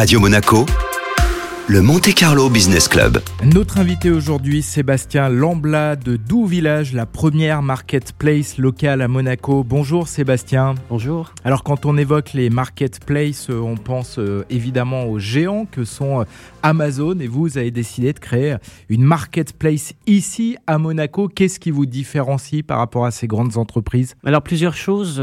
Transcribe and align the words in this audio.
Radio 0.00 0.18
Monaco, 0.18 0.64
le 1.70 1.82
Monte 1.82 2.12
Carlo 2.14 2.50
Business 2.50 2.88
Club. 2.88 3.22
Notre 3.44 3.78
invité 3.78 4.10
aujourd'hui, 4.10 4.60
Sébastien 4.60 5.28
Lambla 5.28 5.94
de 5.94 6.16
Doux 6.16 6.44
Village, 6.44 6.92
la 6.94 7.06
première 7.06 7.62
marketplace 7.62 8.58
locale 8.58 9.00
à 9.02 9.06
Monaco. 9.06 9.62
Bonjour 9.62 10.08
Sébastien. 10.08 10.74
Bonjour. 10.88 11.32
Alors 11.44 11.62
quand 11.62 11.86
on 11.86 11.96
évoque 11.96 12.32
les 12.32 12.50
marketplaces, 12.50 13.50
euh, 13.50 13.60
on 13.60 13.76
pense 13.76 14.18
euh, 14.18 14.44
évidemment 14.50 15.04
aux 15.04 15.20
géants 15.20 15.64
que 15.64 15.84
sont 15.84 16.22
euh, 16.22 16.24
Amazon 16.64 17.16
et 17.20 17.28
vous, 17.28 17.42
vous 17.42 17.56
avez 17.56 17.70
décidé 17.70 18.12
de 18.12 18.18
créer 18.18 18.56
une 18.88 19.04
marketplace 19.04 19.94
ici 20.08 20.56
à 20.66 20.76
Monaco. 20.76 21.28
Qu'est-ce 21.28 21.60
qui 21.60 21.70
vous 21.70 21.86
différencie 21.86 22.64
par 22.64 22.78
rapport 22.78 23.06
à 23.06 23.12
ces 23.12 23.28
grandes 23.28 23.58
entreprises? 23.58 24.16
Alors 24.24 24.42
plusieurs 24.42 24.74
choses. 24.74 25.22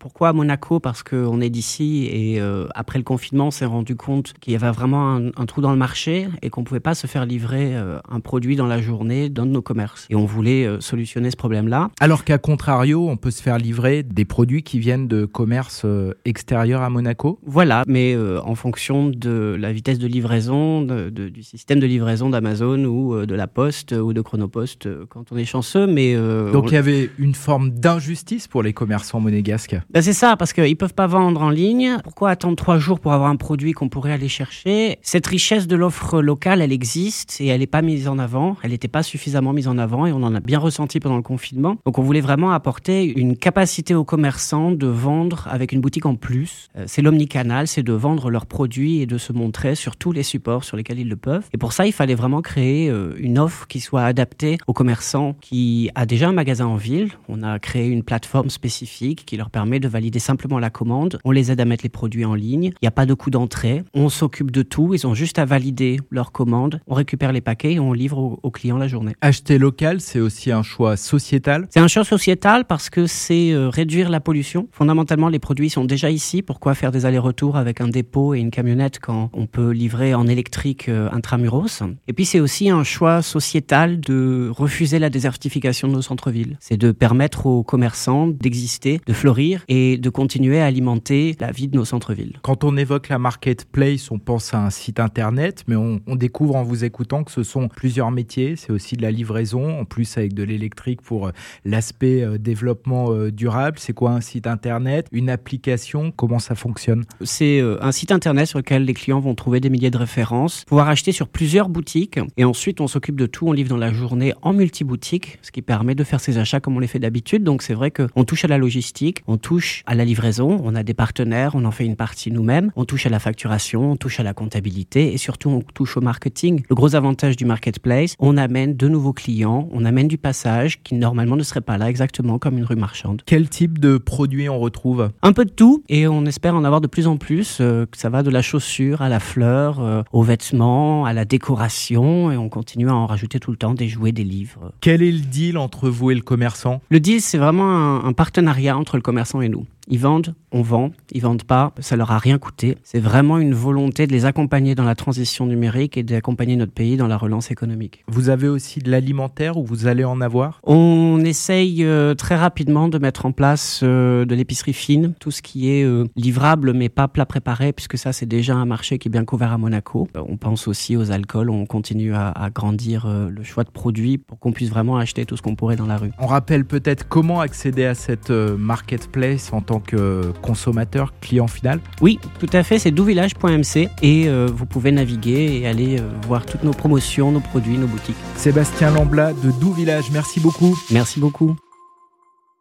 Pourquoi 0.00 0.30
à 0.30 0.32
Monaco? 0.32 0.80
Parce 0.80 1.04
qu'on 1.04 1.40
est 1.40 1.50
d'ici 1.50 2.08
et 2.10 2.42
après 2.74 2.98
le 2.98 3.04
confinement, 3.04 3.46
on 3.46 3.50
s'est 3.52 3.64
rendu 3.64 3.94
compte 3.94 4.32
qu'il 4.40 4.52
y 4.52 4.56
avait 4.56 4.72
vraiment 4.72 5.14
un, 5.14 5.28
un 5.36 5.46
trou 5.46 5.60
dans 5.60 5.70
le 5.70 5.83
marché 5.84 6.28
et 6.40 6.48
qu'on 6.48 6.62
ne 6.62 6.66
pouvait 6.66 6.80
pas 6.80 6.94
se 6.94 7.06
faire 7.06 7.26
livrer 7.26 7.76
euh, 7.76 7.98
un 8.10 8.20
produit 8.20 8.56
dans 8.56 8.66
la 8.66 8.80
journée 8.80 9.28
dans 9.28 9.44
nos 9.44 9.60
commerces. 9.60 10.06
Et 10.08 10.14
on 10.14 10.24
voulait 10.24 10.64
euh, 10.64 10.80
solutionner 10.80 11.30
ce 11.30 11.36
problème-là. 11.36 11.90
Alors 12.00 12.24
qu'à 12.24 12.38
contrario, 12.38 13.06
on 13.06 13.18
peut 13.18 13.30
se 13.30 13.42
faire 13.42 13.58
livrer 13.58 14.02
des 14.02 14.24
produits 14.24 14.62
qui 14.62 14.78
viennent 14.78 15.08
de 15.08 15.26
commerces 15.26 15.82
euh, 15.84 16.14
extérieurs 16.24 16.80
à 16.80 16.88
Monaco? 16.88 17.38
Voilà, 17.44 17.82
mais 17.86 18.16
en 18.16 18.54
fonction 18.54 19.10
de 19.10 19.56
la 19.58 19.72
vitesse 19.72 19.98
de 19.98 20.06
livraison, 20.06 20.82
du 20.82 21.42
système 21.42 21.80
de 21.80 21.86
livraison 21.86 22.30
d'Amazon 22.30 22.84
ou 22.84 23.26
de 23.26 23.34
la 23.34 23.46
Poste 23.46 23.92
ou 23.92 24.12
de 24.12 24.20
Chronopost 24.20 24.88
quand 25.08 25.32
on 25.32 25.36
est 25.36 25.44
chanceux. 25.44 25.86
Mais, 25.86 26.16
Donc 26.52 26.70
il 26.70 26.74
y 26.74 26.78
avait 26.78 27.10
une 27.18 27.34
forme 27.34 27.70
d'injustice 27.70 28.46
pour 28.48 28.62
les 28.62 28.72
commerçants 28.72 29.20
monégasques? 29.20 29.76
Ben 29.90 30.02
C'est 30.02 30.12
ça, 30.12 30.36
parce 30.36 30.52
qu'ils 30.52 30.64
ne 30.64 30.74
peuvent 30.74 30.94
pas 30.94 31.06
vendre 31.06 31.42
en 31.42 31.50
ligne. 31.50 31.98
Pourquoi 32.04 32.30
attendre 32.30 32.56
trois 32.56 32.78
jours 32.78 33.00
pour 33.00 33.12
avoir 33.12 33.28
un 33.28 33.36
produit 33.36 33.72
qu'on 33.72 33.88
pourrait 33.88 34.12
aller 34.12 34.28
chercher? 34.28 34.98
Cette 35.02 35.26
richesse 35.26 35.63
de 35.66 35.76
l'offre 35.76 36.20
locale, 36.20 36.60
elle 36.60 36.72
existe 36.72 37.40
et 37.40 37.46
elle 37.46 37.60
n'est 37.60 37.66
pas 37.66 37.82
mise 37.82 38.08
en 38.08 38.18
avant. 38.18 38.56
Elle 38.62 38.70
n'était 38.70 38.88
pas 38.88 39.02
suffisamment 39.02 39.52
mise 39.52 39.68
en 39.68 39.78
avant 39.78 40.06
et 40.06 40.12
on 40.12 40.22
en 40.22 40.34
a 40.34 40.40
bien 40.40 40.58
ressenti 40.58 41.00
pendant 41.00 41.16
le 41.16 41.22
confinement. 41.22 41.76
Donc 41.84 41.98
on 41.98 42.02
voulait 42.02 42.20
vraiment 42.20 42.52
apporter 42.52 43.04
une 43.18 43.36
capacité 43.36 43.94
aux 43.94 44.04
commerçants 44.04 44.70
de 44.70 44.86
vendre 44.86 45.48
avec 45.50 45.72
une 45.72 45.80
boutique 45.80 46.06
en 46.06 46.14
plus. 46.14 46.68
Euh, 46.76 46.84
c'est 46.86 47.02
l'omnicanal, 47.02 47.66
c'est 47.68 47.82
de 47.82 47.92
vendre 47.92 48.30
leurs 48.30 48.46
produits 48.46 49.00
et 49.00 49.06
de 49.06 49.18
se 49.18 49.32
montrer 49.32 49.74
sur 49.74 49.96
tous 49.96 50.12
les 50.12 50.22
supports 50.22 50.64
sur 50.64 50.76
lesquels 50.76 50.98
ils 50.98 51.08
le 51.08 51.16
peuvent. 51.16 51.48
Et 51.52 51.58
pour 51.58 51.72
ça, 51.72 51.86
il 51.86 51.92
fallait 51.92 52.14
vraiment 52.14 52.42
créer 52.42 52.90
euh, 52.90 53.14
une 53.18 53.38
offre 53.38 53.66
qui 53.66 53.80
soit 53.80 54.04
adaptée 54.04 54.58
aux 54.66 54.72
commerçants 54.72 55.36
qui 55.40 55.90
a 55.94 56.06
déjà 56.06 56.28
un 56.28 56.32
magasin 56.32 56.66
en 56.66 56.76
ville. 56.76 57.10
On 57.28 57.42
a 57.42 57.58
créé 57.58 57.88
une 57.88 58.02
plateforme 58.02 58.50
spécifique 58.50 59.24
qui 59.26 59.36
leur 59.36 59.50
permet 59.50 59.80
de 59.80 59.88
valider 59.88 60.18
simplement 60.18 60.58
la 60.58 60.70
commande. 60.70 61.18
On 61.24 61.30
les 61.30 61.50
aide 61.50 61.60
à 61.60 61.64
mettre 61.64 61.84
les 61.84 61.90
produits 61.90 62.24
en 62.24 62.34
ligne. 62.34 62.72
Il 62.74 62.78
n'y 62.82 62.88
a 62.88 62.92
pas 62.92 63.06
de 63.06 63.14
coût 63.14 63.30
d'entrée. 63.30 63.84
On 63.94 64.08
s'occupe 64.08 64.50
de 64.50 64.62
tout. 64.62 64.94
Ils 64.94 65.06
ont 65.06 65.14
juste 65.14 65.38
à 65.38 65.44
valider 65.54 66.00
leur 66.10 66.32
commande, 66.32 66.80
on 66.88 66.94
récupère 66.94 67.30
les 67.30 67.40
paquets 67.40 67.74
et 67.74 67.78
on 67.78 67.92
livre 67.92 68.40
aux, 68.42 68.50
clients 68.50 68.76
la 68.76 68.88
journée. 68.88 69.14
Acheter 69.20 69.56
local, 69.56 70.00
c'est 70.00 70.18
aussi 70.18 70.50
un 70.50 70.64
choix 70.64 70.96
sociétal? 70.96 71.68
C'est 71.70 71.78
un 71.78 71.86
choix 71.86 72.02
sociétal 72.02 72.64
parce 72.64 72.90
que 72.90 73.06
c'est 73.06 73.52
euh, 73.52 73.68
réduire 73.68 74.10
la 74.10 74.18
pollution. 74.18 74.66
Fondamentalement, 74.72 75.28
les 75.28 75.38
produits 75.38 75.70
sont 75.70 75.84
déjà 75.84 76.10
ici. 76.10 76.42
Pourquoi 76.42 76.74
faire 76.74 76.90
des 76.90 77.06
allers-retours 77.06 77.56
avec 77.56 77.80
un 77.80 77.86
dépôt 77.86 78.34
et 78.34 78.40
une 78.40 78.50
camionnette 78.50 78.98
quand 78.98 79.30
on 79.32 79.46
peut 79.46 79.70
livrer 79.70 80.12
en 80.12 80.26
électrique 80.26 80.88
euh, 80.88 81.08
intramuros? 81.12 81.84
Et 82.08 82.12
puis 82.12 82.24
c'est 82.24 82.40
aussi 82.40 82.68
un 82.68 82.82
choix 82.82 83.22
sociétal 83.22 84.00
de 84.00 84.50
refuser 84.52 84.98
la 84.98 85.08
désertification 85.08 85.86
de 85.86 85.92
nos 85.92 86.02
centres-villes. 86.02 86.56
C'est 86.58 86.76
de 86.76 86.90
permettre 86.90 87.46
aux 87.46 87.62
commerçants 87.62 88.26
d'exister, 88.26 89.00
de 89.06 89.12
fleurir 89.12 89.64
et 89.68 89.98
de 89.98 90.10
continuer 90.10 90.60
à 90.60 90.66
alimenter 90.66 91.36
la 91.38 91.52
vie 91.52 91.68
de 91.68 91.76
nos 91.76 91.84
centres-villes. 91.84 92.40
Quand 92.42 92.64
on 92.64 92.76
évoque 92.76 93.08
la 93.08 93.20
marketplace, 93.20 94.10
on 94.10 94.18
pense 94.18 94.52
à 94.52 94.58
un 94.58 94.70
site 94.70 94.98
internet 94.98 95.43
mais 95.68 95.76
on, 95.76 96.00
découvre 96.14 96.56
en 96.56 96.62
vous 96.62 96.84
écoutant 96.84 97.24
que 97.24 97.30
ce 97.30 97.42
sont 97.42 97.68
plusieurs 97.68 98.10
métiers. 98.10 98.56
C'est 98.56 98.70
aussi 98.70 98.96
de 98.96 99.02
la 99.02 99.10
livraison, 99.10 99.80
en 99.80 99.84
plus 99.84 100.16
avec 100.16 100.32
de 100.32 100.42
l'électrique 100.42 101.02
pour 101.02 101.28
euh, 101.28 101.32
l'aspect 101.64 102.22
euh, 102.22 102.38
développement 102.38 103.12
euh, 103.12 103.30
durable. 103.30 103.78
C'est 103.78 103.92
quoi 103.92 104.12
un 104.12 104.20
site 104.20 104.46
internet 104.46 105.06
Une 105.12 105.28
application? 105.28 106.12
Comment 106.12 106.38
ça 106.38 106.54
fonctionne? 106.54 107.04
C'est 107.22 107.60
un 107.80 107.92
site 107.92 108.12
internet 108.12 108.46
sur 108.46 108.58
lequel 108.58 108.84
les 108.84 108.94
clients 108.94 109.20
vont 109.20 109.34
trouver 109.34 109.60
des 109.60 109.70
milliers 109.70 109.90
de 109.90 109.98
références, 109.98 110.64
pouvoir 110.66 110.88
acheter 110.88 111.12
sur 111.12 111.28
plusieurs 111.28 111.68
boutiques. 111.68 112.20
Et 112.36 112.44
ensuite, 112.44 112.80
on 112.80 112.86
s'occupe 112.86 113.16
de 113.16 113.26
tout. 113.26 113.48
On 113.48 113.52
livre 113.52 113.68
dans 113.68 113.76
la 113.76 113.92
journée 113.92 114.32
en 114.42 114.52
multi-boutique, 114.52 115.38
ce 115.42 115.50
qui 115.50 115.62
permet 115.62 115.94
de 115.94 116.04
faire 116.04 116.20
ses 116.20 116.38
achats 116.38 116.60
comme 116.60 116.76
on 116.76 116.80
les 116.80 116.86
fait 116.86 116.98
d'habitude. 116.98 117.42
Donc 117.42 117.62
c'est 117.62 117.74
vrai 117.74 117.90
qu'on 117.90 118.24
touche 118.24 118.44
à 118.44 118.48
la 118.48 118.58
logistique, 118.58 119.22
on 119.26 119.36
touche 119.36 119.82
à 119.86 119.94
la 119.94 120.04
livraison, 120.04 120.60
on 120.64 120.74
a 120.74 120.82
des 120.82 120.94
partenaires, 120.94 121.54
on 121.54 121.64
en 121.64 121.70
fait 121.70 121.84
une 121.84 121.96
partie 121.96 122.30
nous-mêmes, 122.30 122.70
on 122.76 122.84
touche 122.84 123.06
à 123.06 123.10
la 123.10 123.18
facturation, 123.18 123.92
on 123.92 123.96
touche 123.96 124.20
à 124.20 124.22
la 124.22 124.34
comptabilité 124.34 125.12
et 125.12 125.18
surtout 125.34 125.50
on 125.50 125.62
touche 125.62 125.96
au 125.96 126.00
marketing. 126.00 126.62
Le 126.68 126.76
gros 126.76 126.94
avantage 126.94 127.36
du 127.36 127.44
marketplace, 127.44 128.14
on 128.20 128.36
amène 128.36 128.76
de 128.76 128.86
nouveaux 128.86 129.12
clients, 129.12 129.68
on 129.72 129.84
amène 129.84 130.06
du 130.06 130.16
passage 130.16 130.80
qui 130.84 130.94
normalement 130.94 131.34
ne 131.34 131.42
serait 131.42 131.60
pas 131.60 131.76
là 131.76 131.90
exactement 131.90 132.38
comme 132.38 132.56
une 132.56 132.64
rue 132.64 132.76
marchande. 132.76 133.22
Quel 133.26 133.48
type 133.48 133.80
de 133.80 133.98
produits 133.98 134.48
on 134.48 134.60
retrouve? 134.60 135.10
Un 135.22 135.32
peu 135.32 135.44
de 135.44 135.50
tout 135.50 135.82
et 135.88 136.06
on 136.06 136.24
espère 136.24 136.54
en 136.54 136.62
avoir 136.62 136.80
de 136.80 136.86
plus 136.86 137.08
en 137.08 137.16
plus. 137.16 137.58
Euh, 137.60 137.84
ça 137.96 138.10
va 138.10 138.22
de 138.22 138.30
la 138.30 138.42
chaussure 138.42 139.02
à 139.02 139.08
la 139.08 139.18
fleur, 139.18 139.80
euh, 139.80 140.02
aux 140.12 140.22
vêtements, 140.22 141.04
à 141.04 141.12
la 141.12 141.24
décoration 141.24 142.30
et 142.30 142.36
on 142.36 142.48
continue 142.48 142.88
à 142.88 142.94
en 142.94 143.06
rajouter 143.06 143.40
tout 143.40 143.50
le 143.50 143.56
temps 143.56 143.74
des 143.74 143.88
jouets, 143.88 144.12
des 144.12 144.22
livres. 144.22 144.70
Quel 144.80 145.02
est 145.02 145.10
le 145.10 145.18
deal 145.18 145.58
entre 145.58 145.88
vous 145.88 146.12
et 146.12 146.14
le 146.14 146.22
commerçant? 146.22 146.80
Le 146.90 147.00
deal, 147.00 147.20
c'est 147.20 147.38
vraiment 147.38 148.04
un 148.04 148.12
partenariat 148.12 148.78
entre 148.78 148.94
le 148.96 149.02
commerçant 149.02 149.40
et 149.40 149.48
nous. 149.48 149.66
Ils 149.88 149.98
vendent, 149.98 150.34
on 150.52 150.62
vend. 150.62 150.90
Ils 151.12 151.20
vendent 151.20 151.42
pas, 151.44 151.72
ça 151.78 151.96
leur 151.96 152.10
a 152.10 152.18
rien 152.18 152.38
coûté. 152.38 152.78
C'est 152.82 153.00
vraiment 153.00 153.38
une 153.38 153.54
volonté 153.54 154.06
de 154.06 154.12
les 154.12 154.24
accompagner 154.24 154.74
dans 154.74 154.84
la 154.84 154.94
transition 154.94 155.46
numérique 155.46 155.96
et 155.96 156.02
d'accompagner 156.02 156.56
notre 156.56 156.72
pays 156.72 156.96
dans 156.96 157.06
la 157.06 157.16
relance 157.16 157.50
économique. 157.50 158.04
Vous 158.08 158.28
avez 158.28 158.48
aussi 158.48 158.80
de 158.80 158.90
l'alimentaire 158.90 159.56
ou 159.56 159.64
vous 159.64 159.86
allez 159.86 160.04
en 160.04 160.20
avoir? 160.20 160.60
On 160.62 161.20
essaye 161.24 161.84
euh, 161.84 162.14
très 162.14 162.36
rapidement 162.36 162.88
de 162.88 162.98
mettre 162.98 163.26
en 163.26 163.32
place 163.32 163.80
euh, 163.82 164.24
de 164.24 164.34
l'épicerie 164.34 164.72
fine, 164.72 165.14
tout 165.20 165.30
ce 165.30 165.42
qui 165.42 165.70
est 165.70 165.84
euh, 165.84 166.04
livrable 166.16 166.72
mais 166.72 166.88
pas 166.88 167.08
plat 167.08 167.26
préparé, 167.26 167.72
puisque 167.72 167.98
ça 167.98 168.12
c'est 168.12 168.26
déjà 168.26 168.54
un 168.54 168.64
marché 168.64 168.98
qui 168.98 169.08
est 169.08 169.10
bien 169.10 169.24
couvert 169.24 169.52
à 169.52 169.58
Monaco. 169.58 170.08
on 170.14 170.36
pense 170.36 170.68
aussi 170.68 170.96
aux 170.96 171.10
alcools, 171.10 171.50
on 171.50 171.66
continue 171.66 172.14
à, 172.14 172.30
à 172.30 172.50
grandir 172.50 173.06
le 173.06 173.42
choix 173.42 173.64
de 173.64 173.70
produits 173.70 174.18
pour 174.18 174.38
qu'on 174.38 174.52
puisse 174.52 174.70
vraiment 174.70 174.96
acheter 174.96 175.26
tout 175.26 175.36
ce 175.36 175.42
qu'on 175.42 175.56
pourrait 175.56 175.76
dans 175.76 175.86
la 175.86 175.96
rue. 175.96 176.10
On 176.18 176.26
rappelle 176.26 176.64
peut-être 176.64 177.06
comment 177.08 177.40
accéder 177.40 177.84
à 177.84 177.94
cette 177.94 178.30
marketplace 178.30 179.52
en 179.52 179.60
tant 179.60 179.73
que 179.80 180.32
consommateur, 180.42 181.12
client 181.20 181.46
final 181.46 181.80
Oui, 182.00 182.18
tout 182.38 182.48
à 182.52 182.62
fait, 182.62 182.78
c'est 182.78 182.90
douvillage.mc 182.90 183.88
et 184.02 184.28
euh, 184.28 184.48
vous 184.52 184.66
pouvez 184.66 184.92
naviguer 184.92 185.60
et 185.60 185.66
aller 185.66 185.98
euh, 185.98 186.08
voir 186.26 186.46
toutes 186.46 186.64
nos 186.64 186.72
promotions, 186.72 187.32
nos 187.32 187.40
produits, 187.40 187.78
nos 187.78 187.86
boutiques. 187.86 188.16
Sébastien 188.36 188.90
Lambla 188.90 189.32
de 189.32 189.50
Doux 189.60 189.72
Village, 189.72 190.10
merci 190.12 190.40
beaucoup. 190.40 190.78
Merci 190.90 191.20
beaucoup. 191.20 191.56